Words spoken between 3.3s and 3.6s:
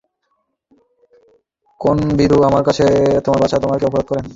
বাছা